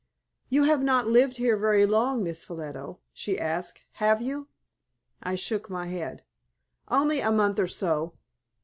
"You 0.49 0.63
have 0.63 0.81
not 0.81 1.05
lived 1.05 1.37
here 1.37 1.55
very 1.55 1.85
long, 1.85 2.23
Miss 2.23 2.43
Ffolliot?" 2.43 2.95
she 3.13 3.39
asked, 3.39 3.85
"have 4.01 4.19
you?" 4.19 4.47
I 5.21 5.35
shook 5.35 5.69
my 5.69 5.85
head. 5.89 6.23
"Only 6.87 7.19
a 7.19 7.29
month 7.31 7.59
or 7.59 7.67
so." 7.67 8.15